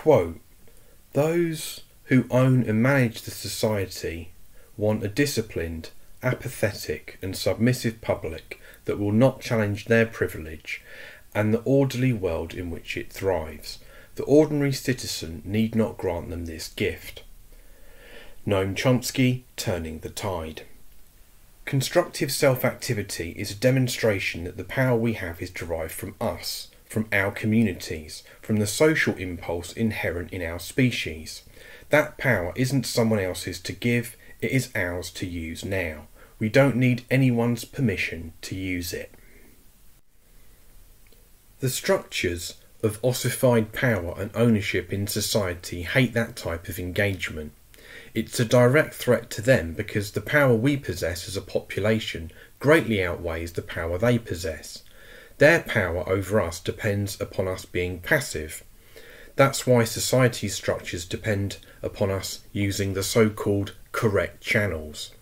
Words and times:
Quote, 0.00 0.40
Those 1.12 1.82
who 2.04 2.24
own 2.30 2.62
and 2.62 2.82
manage 2.82 3.20
the 3.20 3.30
society 3.30 4.30
want 4.78 5.04
a 5.04 5.08
disciplined, 5.08 5.90
apathetic, 6.22 7.18
and 7.20 7.36
submissive 7.36 8.00
public 8.00 8.58
that 8.86 8.98
will 8.98 9.12
not 9.12 9.42
challenge 9.42 9.84
their 9.84 10.06
privilege 10.06 10.80
and 11.34 11.52
the 11.52 11.60
orderly 11.66 12.14
world 12.14 12.54
in 12.54 12.70
which 12.70 12.96
it 12.96 13.12
thrives. 13.12 13.78
The 14.14 14.22
ordinary 14.24 14.72
citizen 14.72 15.42
need 15.44 15.74
not 15.74 15.98
grant 15.98 16.30
them 16.30 16.46
this 16.46 16.68
gift. 16.68 17.22
Noam 18.46 18.74
Chomsky, 18.74 19.42
Turning 19.56 19.98
the 19.98 20.08
Tide. 20.08 20.62
Constructive 21.66 22.32
self 22.32 22.64
activity 22.64 23.32
is 23.32 23.50
a 23.50 23.54
demonstration 23.54 24.44
that 24.44 24.56
the 24.56 24.64
power 24.64 24.96
we 24.96 25.12
have 25.12 25.42
is 25.42 25.50
derived 25.50 25.92
from 25.92 26.14
us, 26.22 26.68
from 26.90 27.06
our 27.12 27.30
communities, 27.30 28.24
from 28.42 28.56
the 28.56 28.66
social 28.66 29.14
impulse 29.14 29.72
inherent 29.72 30.32
in 30.32 30.42
our 30.42 30.58
species. 30.58 31.44
That 31.90 32.18
power 32.18 32.52
isn't 32.56 32.84
someone 32.84 33.20
else's 33.20 33.60
to 33.60 33.72
give, 33.72 34.16
it 34.40 34.50
is 34.50 34.72
ours 34.74 35.10
to 35.12 35.26
use 35.26 35.64
now. 35.64 36.08
We 36.40 36.48
don't 36.48 36.74
need 36.74 37.04
anyone's 37.08 37.64
permission 37.64 38.32
to 38.42 38.56
use 38.56 38.92
it. 38.92 39.14
The 41.60 41.70
structures 41.70 42.56
of 42.82 42.98
ossified 43.04 43.72
power 43.72 44.14
and 44.18 44.32
ownership 44.34 44.92
in 44.92 45.06
society 45.06 45.82
hate 45.82 46.12
that 46.14 46.34
type 46.34 46.68
of 46.68 46.80
engagement. 46.80 47.52
It's 48.14 48.40
a 48.40 48.44
direct 48.44 48.94
threat 48.94 49.30
to 49.30 49.42
them 49.42 49.74
because 49.74 50.10
the 50.10 50.20
power 50.20 50.56
we 50.56 50.76
possess 50.76 51.28
as 51.28 51.36
a 51.36 51.42
population 51.42 52.32
greatly 52.58 53.04
outweighs 53.04 53.52
the 53.52 53.62
power 53.62 53.96
they 53.96 54.18
possess. 54.18 54.82
Their 55.40 55.60
power 55.60 56.06
over 56.06 56.38
us 56.38 56.60
depends 56.60 57.18
upon 57.18 57.48
us 57.48 57.64
being 57.64 58.00
passive. 58.00 58.62
That's 59.36 59.66
why 59.66 59.84
society 59.84 60.48
structures 60.48 61.06
depend 61.06 61.56
upon 61.80 62.10
us 62.10 62.40
using 62.52 62.92
the 62.92 63.02
so 63.02 63.30
called 63.30 63.74
correct 63.90 64.42
channels. 64.42 65.12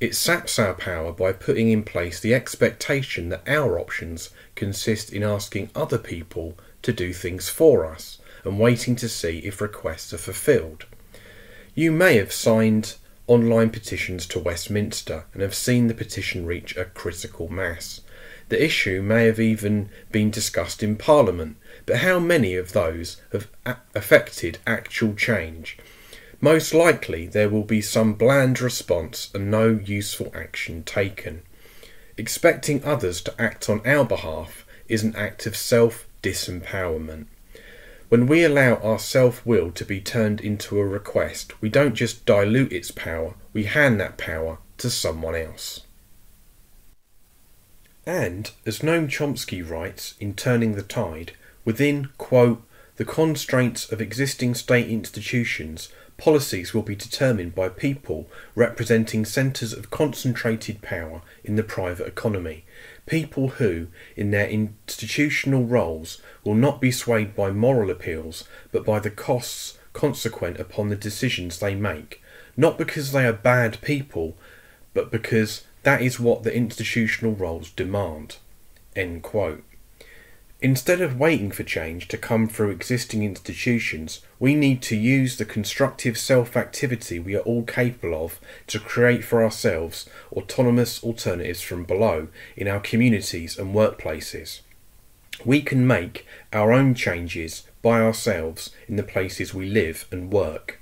It 0.00 0.16
saps 0.16 0.58
our 0.58 0.74
power 0.74 1.12
by 1.12 1.32
putting 1.32 1.70
in 1.70 1.84
place 1.84 2.18
the 2.18 2.34
expectation 2.34 3.28
that 3.28 3.48
our 3.48 3.78
options 3.78 4.30
consist 4.56 5.12
in 5.12 5.22
asking 5.22 5.70
other 5.76 5.98
people 5.98 6.58
to 6.82 6.92
do 6.92 7.12
things 7.12 7.48
for 7.48 7.86
us 7.86 8.18
and 8.42 8.58
waiting 8.58 8.96
to 8.96 9.08
see 9.08 9.38
if 9.38 9.60
requests 9.60 10.12
are 10.12 10.18
fulfilled. 10.18 10.86
You 11.76 11.92
may 11.92 12.16
have 12.16 12.32
signed 12.32 12.96
online 13.28 13.70
petitions 13.70 14.26
to 14.26 14.40
Westminster 14.40 15.26
and 15.32 15.42
have 15.42 15.54
seen 15.54 15.86
the 15.86 15.94
petition 15.94 16.44
reach 16.44 16.76
a 16.76 16.86
critical 16.86 17.48
mass. 17.48 18.00
The 18.50 18.62
issue 18.62 19.00
may 19.00 19.26
have 19.26 19.38
even 19.38 19.90
been 20.10 20.30
discussed 20.30 20.82
in 20.82 20.96
Parliament, 20.96 21.56
but 21.86 21.98
how 21.98 22.18
many 22.18 22.56
of 22.56 22.72
those 22.72 23.16
have 23.32 23.48
affected 23.94 24.58
actual 24.66 25.14
change? 25.14 25.78
Most 26.40 26.74
likely 26.74 27.28
there 27.28 27.48
will 27.48 27.62
be 27.62 27.80
some 27.80 28.14
bland 28.14 28.60
response 28.60 29.30
and 29.32 29.52
no 29.52 29.68
useful 29.68 30.32
action 30.34 30.82
taken. 30.82 31.42
Expecting 32.16 32.82
others 32.82 33.20
to 33.22 33.40
act 33.40 33.70
on 33.70 33.86
our 33.86 34.04
behalf 34.04 34.66
is 34.88 35.04
an 35.04 35.14
act 35.14 35.46
of 35.46 35.56
self 35.56 36.08
disempowerment. 36.20 37.26
When 38.08 38.26
we 38.26 38.42
allow 38.42 38.74
our 38.76 38.98
self 38.98 39.46
will 39.46 39.70
to 39.70 39.84
be 39.84 40.00
turned 40.00 40.40
into 40.40 40.80
a 40.80 40.84
request, 40.84 41.52
we 41.62 41.68
don't 41.68 41.94
just 41.94 42.26
dilute 42.26 42.72
its 42.72 42.90
power, 42.90 43.34
we 43.52 43.64
hand 43.64 44.00
that 44.00 44.18
power 44.18 44.58
to 44.78 44.90
someone 44.90 45.36
else. 45.36 45.82
And, 48.06 48.50
as 48.64 48.80
Noam 48.80 49.08
Chomsky 49.08 49.68
writes 49.68 50.14
in 50.18 50.34
Turning 50.34 50.74
the 50.74 50.82
Tide, 50.82 51.32
within, 51.64 52.08
quote, 52.16 52.62
the 52.96 53.04
constraints 53.04 53.90
of 53.90 54.00
existing 54.00 54.54
state 54.54 54.88
institutions, 54.88 55.90
policies 56.16 56.74
will 56.74 56.82
be 56.82 56.94
determined 56.94 57.54
by 57.54 57.68
people 57.68 58.28
representing 58.54 59.24
centres 59.24 59.72
of 59.72 59.90
concentrated 59.90 60.82
power 60.82 61.22
in 61.42 61.56
the 61.56 61.62
private 61.62 62.06
economy, 62.06 62.64
people 63.06 63.48
who, 63.48 63.86
in 64.16 64.30
their 64.30 64.48
institutional 64.48 65.64
roles, 65.64 66.20
will 66.44 66.54
not 66.54 66.80
be 66.80 66.92
swayed 66.92 67.34
by 67.34 67.50
moral 67.50 67.90
appeals, 67.90 68.44
but 68.70 68.84
by 68.84 68.98
the 68.98 69.10
costs 69.10 69.78
consequent 69.92 70.58
upon 70.58 70.88
the 70.88 70.96
decisions 70.96 71.58
they 71.58 71.74
make, 71.74 72.22
not 72.56 72.76
because 72.76 73.12
they 73.12 73.26
are 73.26 73.32
bad 73.32 73.80
people, 73.80 74.36
but 74.92 75.10
because 75.10 75.64
that 75.82 76.02
is 76.02 76.20
what 76.20 76.42
the 76.42 76.54
institutional 76.54 77.34
roles 77.34 77.70
demand. 77.70 78.36
Instead 80.62 81.00
of 81.00 81.18
waiting 81.18 81.50
for 81.50 81.62
change 81.62 82.06
to 82.08 82.18
come 82.18 82.46
through 82.46 82.70
existing 82.70 83.22
institutions, 83.22 84.20
we 84.38 84.54
need 84.54 84.82
to 84.82 84.96
use 84.96 85.38
the 85.38 85.44
constructive 85.46 86.18
self 86.18 86.54
activity 86.54 87.18
we 87.18 87.34
are 87.34 87.40
all 87.40 87.62
capable 87.62 88.24
of 88.24 88.38
to 88.66 88.78
create 88.78 89.24
for 89.24 89.42
ourselves 89.42 90.06
autonomous 90.32 91.02
alternatives 91.02 91.62
from 91.62 91.84
below 91.84 92.28
in 92.56 92.68
our 92.68 92.80
communities 92.80 93.58
and 93.58 93.74
workplaces. 93.74 94.60
We 95.46 95.62
can 95.62 95.86
make 95.86 96.26
our 96.52 96.72
own 96.72 96.94
changes 96.94 97.62
by 97.80 98.02
ourselves 98.02 98.70
in 98.86 98.96
the 98.96 99.02
places 99.02 99.54
we 99.54 99.66
live 99.66 100.06
and 100.12 100.30
work. 100.30 100.79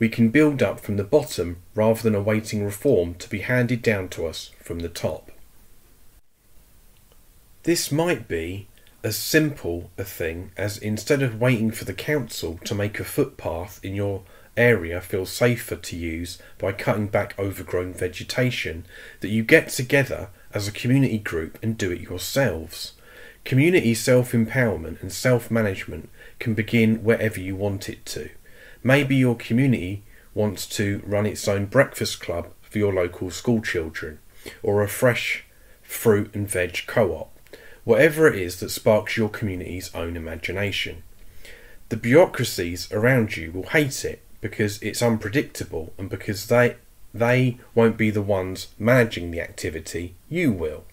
We 0.00 0.08
can 0.08 0.30
build 0.30 0.62
up 0.62 0.80
from 0.80 0.96
the 0.96 1.04
bottom 1.04 1.58
rather 1.74 2.02
than 2.02 2.14
awaiting 2.14 2.64
reform 2.64 3.14
to 3.16 3.28
be 3.28 3.40
handed 3.40 3.82
down 3.82 4.08
to 4.08 4.26
us 4.26 4.50
from 4.58 4.80
the 4.80 4.88
top. 4.88 5.30
This 7.62 7.92
might 7.92 8.26
be 8.26 8.66
as 9.04 9.16
simple 9.16 9.90
a 9.98 10.04
thing 10.04 10.52
as 10.56 10.78
instead 10.78 11.22
of 11.22 11.38
waiting 11.38 11.70
for 11.70 11.84
the 11.84 11.92
council 11.92 12.58
to 12.64 12.74
make 12.74 12.98
a 12.98 13.04
footpath 13.04 13.78
in 13.82 13.94
your 13.94 14.22
area 14.56 15.00
feel 15.02 15.26
safer 15.26 15.76
to 15.76 15.96
use 15.96 16.38
by 16.58 16.72
cutting 16.72 17.06
back 17.06 17.38
overgrown 17.38 17.92
vegetation, 17.92 18.86
that 19.20 19.28
you 19.28 19.42
get 19.42 19.68
together 19.68 20.30
as 20.52 20.66
a 20.66 20.72
community 20.72 21.18
group 21.18 21.58
and 21.62 21.76
do 21.76 21.92
it 21.92 22.00
yourselves. 22.00 22.94
Community 23.44 23.94
self 23.94 24.32
empowerment 24.32 25.00
and 25.02 25.12
self 25.12 25.50
management 25.50 26.08
can 26.38 26.54
begin 26.54 27.04
wherever 27.04 27.38
you 27.38 27.54
want 27.54 27.88
it 27.88 28.04
to. 28.06 28.30
Maybe 28.82 29.16
your 29.16 29.36
community 29.36 30.02
wants 30.34 30.66
to 30.76 31.02
run 31.04 31.26
its 31.26 31.46
own 31.48 31.66
breakfast 31.66 32.20
club 32.20 32.48
for 32.62 32.78
your 32.78 32.92
local 32.92 33.30
school 33.30 33.60
children, 33.60 34.18
or 34.62 34.82
a 34.82 34.88
fresh 34.88 35.44
fruit 35.82 36.34
and 36.34 36.48
veg 36.48 36.84
co 36.86 37.12
op 37.12 37.30
whatever 37.84 38.28
it 38.28 38.40
is 38.40 38.60
that 38.60 38.70
sparks 38.70 39.16
your 39.16 39.28
community's 39.28 39.92
own 39.94 40.16
imagination. 40.16 41.02
The 41.88 41.96
bureaucracies 41.96 42.90
around 42.92 43.36
you 43.36 43.50
will 43.50 43.64
hate 43.64 44.04
it 44.04 44.22
because 44.40 44.80
it's 44.82 45.02
unpredictable 45.02 45.92
and 45.98 46.08
because 46.08 46.46
they 46.46 46.76
they 47.12 47.58
won't 47.74 47.96
be 47.96 48.10
the 48.10 48.22
ones 48.22 48.68
managing 48.78 49.32
the 49.32 49.40
activity, 49.40 50.14
you 50.28 50.52
will. 50.52 50.84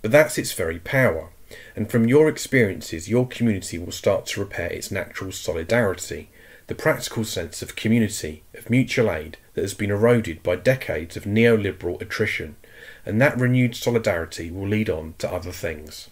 But 0.00 0.10
that's 0.10 0.36
its 0.36 0.52
very 0.52 0.80
power. 0.80 1.30
And 1.76 1.88
from 1.88 2.08
your 2.08 2.28
experiences, 2.28 3.08
your 3.08 3.28
community 3.28 3.78
will 3.78 3.92
start 3.92 4.26
to 4.26 4.40
repair 4.40 4.66
its 4.66 4.90
natural 4.90 5.30
solidarity, 5.30 6.28
the 6.72 6.82
practical 6.82 7.22
sense 7.22 7.60
of 7.60 7.76
community, 7.76 8.42
of 8.54 8.70
mutual 8.70 9.12
aid 9.12 9.36
that 9.52 9.60
has 9.60 9.74
been 9.74 9.90
eroded 9.90 10.42
by 10.42 10.56
decades 10.56 11.18
of 11.18 11.24
neoliberal 11.24 12.00
attrition. 12.00 12.56
And 13.04 13.20
that 13.20 13.38
renewed 13.38 13.76
solidarity 13.76 14.50
will 14.50 14.68
lead 14.68 14.88
on 14.88 15.12
to 15.18 15.30
other 15.30 15.52
things. 15.52 16.08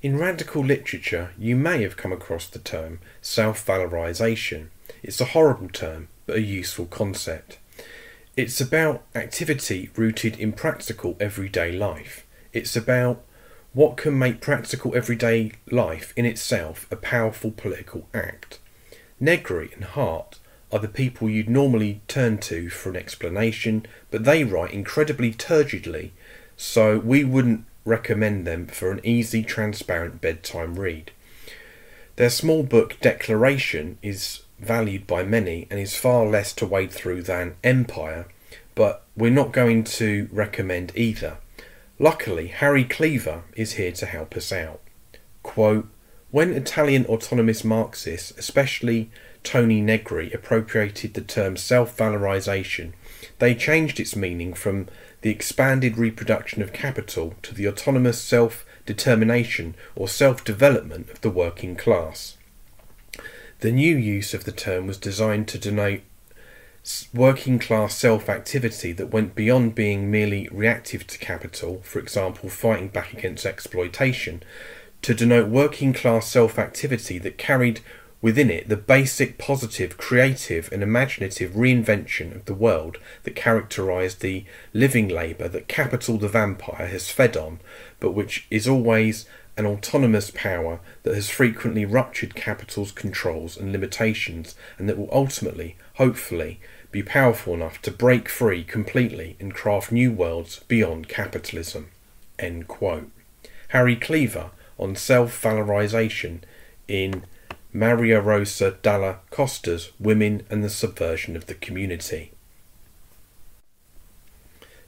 In 0.00 0.16
radical 0.16 0.64
literature, 0.64 1.34
you 1.38 1.54
may 1.54 1.82
have 1.82 1.98
come 1.98 2.12
across 2.12 2.46
the 2.46 2.58
term 2.58 3.00
self 3.20 3.66
valorization. 3.66 4.68
It's 5.02 5.20
a 5.20 5.32
horrible 5.36 5.68
term, 5.68 6.08
but 6.24 6.36
a 6.36 6.40
useful 6.40 6.86
concept. 6.86 7.58
It's 8.38 8.58
about 8.58 9.02
activity 9.14 9.90
rooted 9.96 10.40
in 10.40 10.52
practical 10.52 11.14
everyday 11.20 11.72
life. 11.72 12.26
It's 12.54 12.74
about 12.74 13.22
what 13.72 13.96
can 13.96 14.18
make 14.18 14.40
practical 14.40 14.96
everyday 14.96 15.52
life 15.70 16.12
in 16.16 16.26
itself 16.26 16.86
a 16.90 16.96
powerful 16.96 17.50
political 17.50 18.08
act. 18.12 18.58
Negri 19.20 19.70
and 19.74 19.84
Hardt 19.84 20.38
are 20.72 20.78
the 20.78 20.88
people 20.88 21.28
you'd 21.28 21.48
normally 21.48 22.00
turn 22.08 22.38
to 22.38 22.68
for 22.68 22.90
an 22.90 22.96
explanation, 22.96 23.86
but 24.10 24.24
they 24.24 24.44
write 24.44 24.72
incredibly 24.72 25.32
turgidly, 25.32 26.10
so 26.56 26.98
we 26.98 27.24
wouldn't 27.24 27.64
recommend 27.84 28.46
them 28.46 28.66
for 28.66 28.90
an 28.90 29.00
easy, 29.02 29.42
transparent 29.42 30.20
bedtime 30.20 30.78
read. 30.78 31.10
Their 32.16 32.30
small 32.30 32.62
book 32.62 32.96
Declaration 33.00 33.98
is 34.02 34.42
valued 34.58 35.06
by 35.06 35.22
many 35.22 35.66
and 35.70 35.80
is 35.80 35.96
far 35.96 36.26
less 36.26 36.52
to 36.54 36.66
wade 36.66 36.90
through 36.90 37.22
than 37.22 37.56
Empire, 37.64 38.26
but 38.74 39.04
we're 39.16 39.30
not 39.30 39.52
going 39.52 39.84
to 39.84 40.28
recommend 40.30 40.92
either. 40.94 41.38
Luckily, 42.02 42.46
Harry 42.46 42.84
Cleaver 42.84 43.42
is 43.54 43.74
here 43.74 43.92
to 43.92 44.06
help 44.06 44.34
us 44.34 44.52
out. 44.52 44.80
Quote, 45.42 45.86
when 46.30 46.54
Italian 46.54 47.04
autonomous 47.04 47.62
Marxists, 47.62 48.32
especially 48.38 49.10
Toni 49.44 49.82
Negri, 49.82 50.32
appropriated 50.32 51.12
the 51.12 51.20
term 51.20 51.58
self 51.58 51.94
valorization, 51.98 52.94
they 53.38 53.54
changed 53.54 54.00
its 54.00 54.16
meaning 54.16 54.54
from 54.54 54.88
the 55.20 55.28
expanded 55.28 55.98
reproduction 55.98 56.62
of 56.62 56.72
capital 56.72 57.34
to 57.42 57.54
the 57.54 57.68
autonomous 57.68 58.18
self 58.18 58.64
determination 58.86 59.74
or 59.94 60.08
self 60.08 60.42
development 60.42 61.10
of 61.10 61.20
the 61.20 61.28
working 61.28 61.76
class. 61.76 62.38
The 63.58 63.72
new 63.72 63.94
use 63.94 64.32
of 64.32 64.44
the 64.44 64.52
term 64.52 64.86
was 64.86 64.96
designed 64.96 65.48
to 65.48 65.58
denote 65.58 66.00
working 67.12 67.58
class 67.58 67.94
self 67.94 68.28
activity 68.28 68.92
that 68.92 69.12
went 69.12 69.34
beyond 69.34 69.74
being 69.74 70.10
merely 70.10 70.48
reactive 70.50 71.06
to 71.08 71.18
capital, 71.18 71.80
for 71.82 71.98
example, 71.98 72.48
fighting 72.48 72.88
back 72.88 73.12
against 73.12 73.44
exploitation, 73.46 74.42
to 75.02 75.14
denote 75.14 75.48
working 75.48 75.92
class 75.92 76.26
self 76.28 76.58
activity 76.58 77.18
that 77.18 77.38
carried 77.38 77.80
within 78.22 78.50
it 78.50 78.68
the 78.68 78.76
basic 78.76 79.38
positive, 79.38 79.96
creative, 79.96 80.70
and 80.72 80.82
imaginative 80.82 81.52
reinvention 81.52 82.34
of 82.34 82.44
the 82.44 82.54
world 82.54 82.98
that 83.22 83.36
characterised 83.36 84.20
the 84.20 84.44
living 84.72 85.08
labour 85.08 85.48
that 85.48 85.68
capital 85.68 86.18
the 86.18 86.28
vampire 86.28 86.86
has 86.86 87.10
fed 87.10 87.36
on, 87.36 87.60
but 87.98 88.12
which 88.12 88.46
is 88.50 88.68
always 88.68 89.26
an 89.56 89.66
autonomous 89.66 90.30
power 90.30 90.80
that 91.02 91.14
has 91.14 91.28
frequently 91.28 91.84
ruptured 91.84 92.34
capital's 92.34 92.92
controls 92.92 93.56
and 93.56 93.72
limitations 93.72 94.54
and 94.78 94.88
that 94.88 94.98
will 94.98 95.08
ultimately, 95.12 95.76
hopefully, 95.94 96.60
be 96.90 97.02
powerful 97.02 97.54
enough 97.54 97.80
to 97.82 97.90
break 97.90 98.28
free 98.28 98.64
completely 98.64 99.36
and 99.38 99.54
craft 99.54 99.92
new 99.92 100.12
worlds 100.12 100.60
beyond 100.66 101.08
capitalism. 101.08 101.88
Harry 103.68 103.96
Cleaver 103.96 104.50
on 104.78 104.96
self 104.96 105.40
valorization 105.40 106.40
in 106.88 107.24
Maria 107.72 108.20
Rosa 108.20 108.72
Dalla 108.82 109.20
Costa's 109.30 109.92
Women 110.00 110.42
and 110.50 110.64
the 110.64 110.70
Subversion 110.70 111.36
of 111.36 111.46
the 111.46 111.54
Community. 111.54 112.32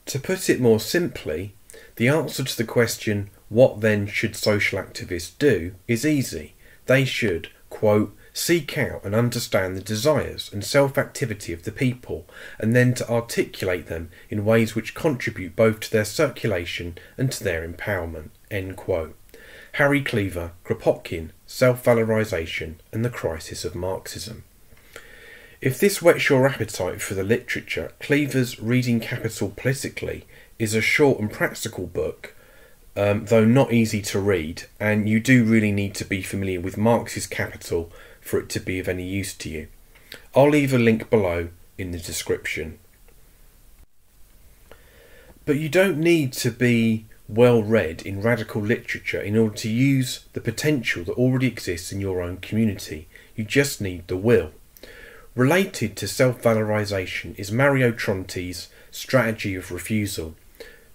To 0.07 0.19
put 0.19 0.51
it 0.51 0.61
more 0.61 0.81
simply, 0.81 1.55
the 1.97 2.09
answer 2.09 2.43
to 2.43 2.57
the 2.57 2.65
question, 2.65 3.31
what 3.53 3.83
then 3.83 4.07
should 4.07 4.35
social 4.35 4.81
activists 4.81 5.37
do, 5.39 5.75
is 5.87 6.07
easy. 6.07 6.55
They 6.87 7.05
should, 7.05 7.51
quote, 7.69 8.17
seek 8.33 8.79
out 8.79 9.05
and 9.05 9.15
understand 9.15 9.77
the 9.77 9.83
desires 9.83 10.51
and 10.53 10.65
self 10.65 10.97
activity 10.97 11.53
of 11.53 11.65
the 11.65 11.71
people, 11.73 12.27
and 12.59 12.75
then 12.75 12.95
to 12.95 13.11
articulate 13.11 13.89
them 13.89 14.11
in 14.31 14.47
ways 14.47 14.75
which 14.75 14.95
contribute 14.95 15.55
both 15.55 15.81
to 15.81 15.91
their 15.91 16.07
circulation 16.07 16.97
and 17.19 17.31
to 17.31 17.45
their 17.45 17.69
empowerment. 17.69 18.31
Harry 19.73 20.03
Cleaver, 20.03 20.53
Kropotkin, 20.65 21.31
Self 21.47 21.85
Valorization, 21.85 22.77
and 22.91 23.05
the 23.05 23.11
Crisis 23.11 23.67
of 23.67 23.75
Marxism. 23.75 24.45
If 25.61 25.79
this 25.79 26.01
whets 26.01 26.29
your 26.29 26.49
appetite 26.49 27.03
for 27.03 27.15
the 27.15 27.23
literature, 27.23 27.93
Cleaver's 28.01 28.59
Reading 28.59 28.99
Capital 28.99 29.51
Politically 29.51 30.27
is 30.59 30.75
a 30.75 30.81
short 30.81 31.21
and 31.21 31.31
practical 31.31 31.87
book, 31.87 32.35
um, 32.97 33.27
though 33.27 33.45
not 33.45 33.73
easy 33.73 34.03
to 34.03 34.21
read, 34.21 34.65
and 34.79 35.09
you 35.09 35.21
do 35.21 35.45
really 35.45 35.73
need 35.73 35.95
to 35.97 36.05
be 36.05 36.23
familiar 36.23 36.61
with 36.61 36.77
Marx's 36.77 37.27
Capital 37.27 37.91
for 38.21 38.39
it 38.39 38.49
to 38.51 38.61
be 38.61 38.79
of 38.79 38.89
any 38.89 39.07
use 39.07 39.35
to 39.35 39.49
you. 39.49 39.69
I'll 40.35 40.51
leave 40.51 40.73
a 40.73 40.79
link 40.79 41.11
below 41.11 41.49
in 41.79 41.91
the 41.91 41.99
description. 41.99 42.79
But 45.45 45.59
you 45.59 45.69
don't 45.69 45.99
need 45.99 46.33
to 46.35 46.51
be 46.51 47.07
well 47.29 47.63
read 47.63 48.03
in 48.03 48.21
radical 48.21 48.63
literature 48.63 49.21
in 49.21 49.37
order 49.37 49.57
to 49.57 49.69
use 49.69 50.27
the 50.35 50.41
potential 50.41 51.05
that 51.05 51.13
already 51.13 51.47
exists 51.47 51.93
in 51.93 52.01
your 52.01 52.21
own 52.23 52.37
community. 52.37 53.09
You 53.35 53.45
just 53.45 53.81
need 53.81 54.07
the 54.07 54.17
will. 54.17 54.53
Related 55.35 55.97
to 55.97 56.07
self 56.07 56.43
valorization 56.43 57.39
is 57.39 57.51
Mario 57.51 57.91
Tronti's 57.91 58.69
strategy 58.91 59.55
of 59.55 59.73
refusal. 59.73 60.35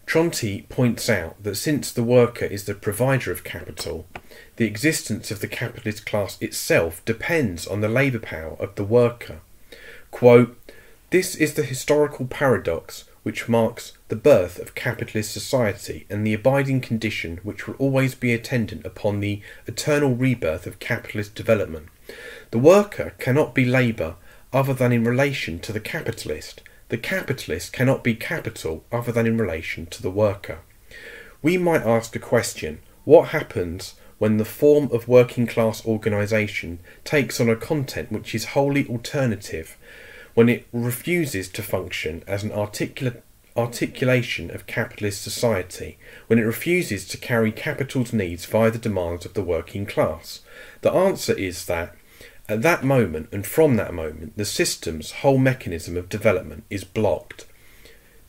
Tronti 0.08 0.68
points 0.70 1.10
out 1.10 1.44
that 1.44 1.56
since 1.56 1.92
the 1.92 2.02
worker 2.02 2.46
is 2.46 2.64
the 2.64 2.74
provider 2.74 3.30
of 3.30 3.44
capital, 3.44 4.08
the 4.56 4.66
existence 4.66 5.32
of 5.32 5.42
the 5.42 5.50
capitalist 5.50 6.06
class 6.06 6.38
itself 6.42 7.04
depends 7.04 7.68
on 7.68 7.82
the 7.82 7.90
labour 7.90 8.20
power 8.20 8.56
of 8.58 8.74
the 8.76 8.86
worker. 8.86 9.42
Quote, 10.10 10.58
this 11.10 11.36
is 11.36 11.56
the 11.56 11.64
historical 11.64 12.26
paradox 12.26 13.04
which 13.24 13.50
marks 13.50 13.92
the 14.08 14.16
birth 14.16 14.58
of 14.60 14.76
capitalist 14.76 15.34
society 15.34 16.06
and 16.10 16.26
the 16.26 16.34
abiding 16.34 16.80
condition 16.80 17.42
which 17.44 17.68
will 17.68 17.76
always 17.76 18.16
be 18.16 18.34
attendant 18.34 18.86
upon 18.86 19.20
the 19.20 19.42
eternal 19.66 20.16
rebirth 20.16 20.66
of 20.66 20.80
capitalist 20.80 21.36
development. 21.36 21.88
The 22.52 22.60
worker 22.60 23.14
cannot 23.20 23.54
be 23.54 23.66
labour 23.66 24.16
other 24.54 24.74
than 24.74 24.94
in 24.94 25.04
relation 25.04 25.60
to 25.60 25.74
the 25.74 25.82
capitalist. 25.82 26.62
The 26.90 26.98
capitalist 26.98 27.74
cannot 27.74 28.04
be 28.04 28.16
capital 28.16 28.86
other 28.92 29.12
than 29.12 29.28
in 29.28 29.38
relation 29.38 29.88
to 29.88 30.02
the 30.02 30.12
worker. 30.12 30.60
We 31.42 31.58
might 31.58 31.86
ask 31.86 32.16
a 32.16 32.20
question 32.20 32.80
what 33.04 33.30
happens 33.30 33.96
when 34.18 34.38
the 34.38 34.46
form 34.46 34.90
of 34.92 35.08
working 35.08 35.48
class 35.48 35.86
organisation 35.86 36.80
takes 37.04 37.40
on 37.40 37.50
a 37.50 37.56
content 37.56 38.12
which 38.12 38.34
is 38.34 38.46
wholly 38.46 38.88
alternative 38.88 39.78
when 40.34 40.50
it 40.50 40.68
refuses 40.72 41.50
to 41.50 41.64
function 41.64 42.24
as 42.28 42.44
an 42.44 42.52
articulate 42.52 43.24
articulation 43.58 44.52
of 44.52 44.68
capitalist 44.68 45.24
society, 45.24 45.98
when 46.28 46.38
it 46.38 46.44
refuses 46.44 47.08
to 47.08 47.18
carry 47.18 47.52
capital's 47.52 48.14
needs 48.14 48.46
via 48.46 48.70
the 48.70 48.78
demands 48.78 49.26
of 49.26 49.34
the 49.34 49.42
working 49.42 49.86
class? 49.86 50.42
The 50.82 50.92
answer 50.92 51.34
is 51.34 51.66
that 51.66 51.96
at 52.50 52.62
that 52.62 52.84
moment 52.84 53.30
and 53.32 53.46
from 53.46 53.76
that 53.76 53.94
moment, 53.94 54.38
the 54.38 54.46
system's 54.46 55.12
whole 55.12 55.38
mechanism 55.38 55.98
of 55.98 56.10
development 56.10 56.64
is 56.70 56.84
blocked. 56.84 57.46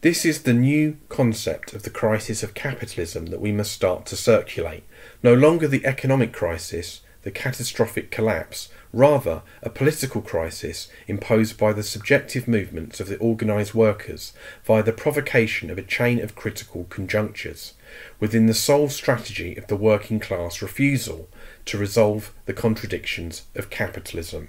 This 0.01 0.25
is 0.25 0.43
the 0.43 0.53
new 0.53 0.97
concept 1.09 1.73
of 1.73 1.83
the 1.83 1.91
crisis 1.91 2.43
of 2.43 2.55
capitalism 2.55 3.27
that 3.27 3.41
we 3.41 3.53
must 3.53 3.73
start 3.73 4.07
to 4.07 4.17
circulate. 4.17 4.85
No 5.23 5.35
longer 5.35 5.67
the 5.67 5.85
economic 5.85 6.33
crisis, 6.33 7.01
the 7.29 7.33
catastrophic 7.33 8.11
collapse, 8.11 8.71
rather 8.91 9.43
a 9.63 9.69
political 9.69 10.23
crisis 10.23 10.89
imposed 11.07 11.59
by 11.59 11.75
the 11.75 11.83
subjective 11.83 12.49
movements 12.49 13.01
of 13.01 13.09
the 13.09 13.21
organised 13.21 13.75
workers 13.75 14.33
via 14.65 14.83
the 14.83 14.95
provocation 14.95 15.69
of 15.69 15.77
a 15.77 15.83
chain 15.83 16.19
of 16.23 16.35
critical 16.35 16.87
conjunctures, 16.89 17.75
within 18.19 18.47
the 18.47 18.55
sole 18.55 18.89
strategy 18.89 19.55
of 19.57 19.67
the 19.67 19.77
working 19.77 20.19
class 20.19 20.63
refusal 20.63 21.29
to 21.67 21.77
resolve 21.77 22.33
the 22.47 22.55
contradictions 22.55 23.43
of 23.55 23.69
capitalism. 23.69 24.49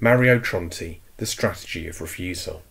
Mario 0.00 0.38
Tronti, 0.38 1.00
The 1.18 1.26
Strategy 1.26 1.86
of 1.86 2.00
Refusal. 2.00 2.62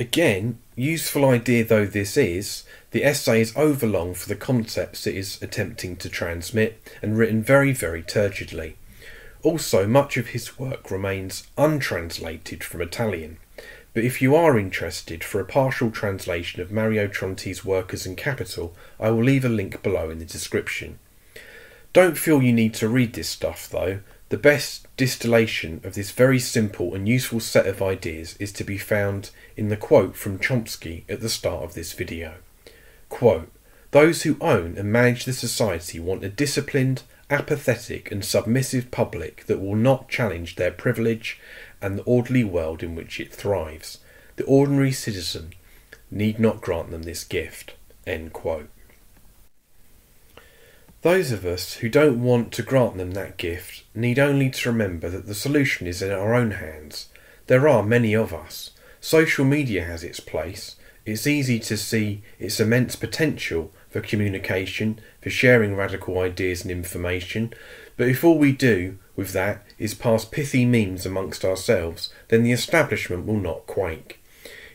Again, 0.00 0.58
useful 0.74 1.24
idea 1.24 1.64
though 1.64 1.86
this 1.86 2.16
is, 2.16 2.64
the 2.90 3.04
essay 3.04 3.40
is 3.40 3.56
overlong 3.56 4.14
for 4.14 4.28
the 4.28 4.34
concepts 4.34 5.06
it 5.06 5.14
is 5.14 5.40
attempting 5.40 5.96
to 5.96 6.08
transmit 6.08 6.80
and 7.00 7.16
written 7.16 7.42
very, 7.42 7.72
very 7.72 8.02
turgidly. 8.02 8.74
Also, 9.42 9.86
much 9.86 10.16
of 10.16 10.28
his 10.28 10.58
work 10.58 10.90
remains 10.90 11.46
untranslated 11.56 12.64
from 12.64 12.80
Italian, 12.80 13.36
but 13.92 14.02
if 14.02 14.20
you 14.20 14.34
are 14.34 14.58
interested 14.58 15.22
for 15.22 15.40
a 15.40 15.44
partial 15.44 15.92
translation 15.92 16.60
of 16.60 16.72
Mario 16.72 17.06
Tronti's 17.06 17.64
Workers 17.64 18.04
and 18.04 18.16
Capital, 18.16 18.74
I 18.98 19.10
will 19.10 19.22
leave 19.22 19.44
a 19.44 19.48
link 19.48 19.80
below 19.82 20.10
in 20.10 20.18
the 20.18 20.24
description. 20.24 20.98
Don't 21.92 22.18
feel 22.18 22.42
you 22.42 22.52
need 22.52 22.74
to 22.74 22.88
read 22.88 23.12
this 23.12 23.28
stuff 23.28 23.68
though, 23.68 24.00
the 24.30 24.38
best 24.38 24.86
distillation 24.96 25.80
of 25.84 25.94
this 25.94 26.10
very 26.10 26.38
simple 26.38 26.94
and 26.94 27.06
useful 27.06 27.40
set 27.40 27.66
of 27.66 27.82
ideas 27.82 28.36
is 28.38 28.52
to 28.52 28.64
be 28.64 28.78
found 28.78 29.30
in 29.56 29.68
the 29.68 29.76
quote 29.76 30.16
from 30.16 30.38
Chomsky 30.38 31.04
at 31.08 31.20
the 31.20 31.28
start 31.28 31.62
of 31.62 31.74
this 31.74 31.92
video. 31.92 32.36
Quote, 33.08 33.52
Those 33.90 34.22
who 34.22 34.36
own 34.40 34.76
and 34.78 34.90
manage 34.90 35.24
the 35.24 35.32
society 35.32 36.00
want 36.00 36.24
a 36.24 36.28
disciplined, 36.28 37.02
apathetic, 37.28 38.10
and 38.10 38.24
submissive 38.24 38.90
public 38.90 39.44
that 39.46 39.60
will 39.60 39.76
not 39.76 40.08
challenge 40.08 40.56
their 40.56 40.72
privilege 40.72 41.38
and 41.82 41.98
the 41.98 42.02
orderly 42.04 42.44
world 42.44 42.82
in 42.82 42.94
which 42.94 43.20
it 43.20 43.32
thrives. 43.32 43.98
The 44.36 44.44
ordinary 44.44 44.92
citizen 44.92 45.52
need 46.10 46.38
not 46.38 46.62
grant 46.62 46.90
them 46.90 47.02
this 47.02 47.24
gift. 47.24 47.74
End 48.06 48.32
quote. 48.32 48.70
Those 51.04 51.32
of 51.32 51.44
us 51.44 51.74
who 51.74 51.90
don't 51.90 52.22
want 52.22 52.50
to 52.52 52.62
grant 52.62 52.96
them 52.96 53.10
that 53.10 53.36
gift 53.36 53.84
need 53.94 54.18
only 54.18 54.48
to 54.48 54.70
remember 54.70 55.10
that 55.10 55.26
the 55.26 55.34
solution 55.34 55.86
is 55.86 56.00
in 56.00 56.10
our 56.10 56.34
own 56.34 56.52
hands. 56.52 57.10
There 57.46 57.68
are 57.68 57.82
many 57.82 58.14
of 58.14 58.32
us. 58.32 58.70
Social 59.02 59.44
media 59.44 59.84
has 59.84 60.02
its 60.02 60.18
place. 60.18 60.76
It's 61.04 61.26
easy 61.26 61.60
to 61.60 61.76
see 61.76 62.22
its 62.38 62.58
immense 62.58 62.96
potential 62.96 63.70
for 63.90 64.00
communication, 64.00 64.98
for 65.20 65.28
sharing 65.28 65.76
radical 65.76 66.18
ideas 66.20 66.62
and 66.62 66.70
information, 66.70 67.52
but 67.98 68.08
if 68.08 68.24
all 68.24 68.38
we 68.38 68.52
do 68.52 68.96
with 69.14 69.34
that 69.34 69.62
is 69.78 69.92
pass 69.92 70.24
pithy 70.24 70.64
memes 70.64 71.04
amongst 71.04 71.44
ourselves, 71.44 72.14
then 72.28 72.42
the 72.42 72.52
establishment 72.52 73.26
will 73.26 73.36
not 73.36 73.66
quake. 73.66 74.22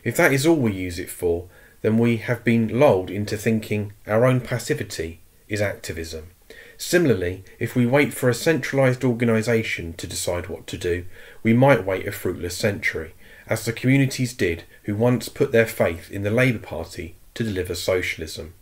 If 0.04 0.16
that 0.18 0.32
is 0.32 0.46
all 0.46 0.54
we 0.54 0.70
use 0.70 1.00
it 1.00 1.10
for, 1.10 1.48
then 1.82 1.98
we 1.98 2.18
have 2.18 2.44
been 2.44 2.78
lulled 2.78 3.10
into 3.10 3.36
thinking 3.36 3.94
our 4.06 4.24
own 4.24 4.40
passivity 4.40 5.18
is 5.50 5.60
activism. 5.60 6.30
Similarly, 6.78 7.44
if 7.58 7.76
we 7.76 7.84
wait 7.84 8.14
for 8.14 8.30
a 8.30 8.34
centralised 8.34 9.04
organisation 9.04 9.92
to 9.94 10.06
decide 10.06 10.48
what 10.48 10.66
to 10.68 10.78
do, 10.78 11.04
we 11.42 11.52
might 11.52 11.84
wait 11.84 12.08
a 12.08 12.12
fruitless 12.12 12.56
century, 12.56 13.12
as 13.46 13.66
the 13.66 13.72
communities 13.74 14.32
did 14.32 14.64
who 14.84 14.94
once 14.94 15.28
put 15.28 15.52
their 15.52 15.66
faith 15.66 16.10
in 16.10 16.22
the 16.22 16.30
Labour 16.30 16.58
Party 16.58 17.16
to 17.34 17.44
deliver 17.44 17.74
socialism. 17.74 18.54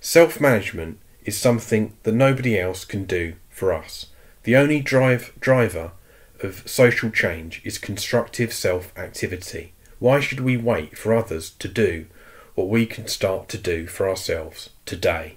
Self 0.00 0.40
management 0.40 0.98
is 1.24 1.36
something 1.36 1.94
that 2.04 2.14
nobody 2.14 2.58
else 2.58 2.84
can 2.84 3.04
do 3.04 3.34
for 3.50 3.72
us. 3.72 4.06
The 4.44 4.56
only 4.56 4.80
drive 4.80 5.32
driver 5.40 5.92
of 6.40 6.68
social 6.68 7.10
change 7.10 7.60
is 7.64 7.78
constructive 7.78 8.52
self 8.52 8.96
activity. 8.96 9.74
Why 9.98 10.20
should 10.20 10.40
we 10.40 10.56
wait 10.56 10.96
for 10.96 11.14
others 11.14 11.50
to 11.50 11.68
do 11.68 12.06
what 12.54 12.68
we 12.68 12.86
can 12.86 13.08
start 13.08 13.48
to 13.50 13.58
do 13.58 13.86
for 13.86 14.08
ourselves 14.08 14.70
today? 14.84 15.36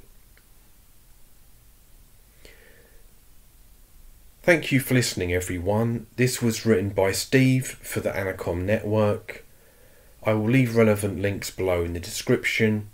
Thank 4.42 4.72
you 4.72 4.80
for 4.80 4.94
listening, 4.94 5.34
everyone. 5.34 6.08
This 6.16 6.42
was 6.42 6.66
written 6.66 6.92
by 6.92 7.12
Steve 7.12 7.78
for 7.82 8.00
the 8.00 8.10
Anacom 8.10 8.62
Network. 8.64 9.44
I 10.24 10.32
will 10.32 10.50
leave 10.50 10.78
relevant 10.78 11.22
links 11.22 11.52
below 11.52 11.84
in 11.84 11.92
the 11.92 12.00
description. 12.00 12.90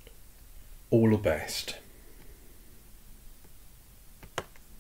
All 0.89 1.11
the 1.11 1.17
best. 1.17 1.77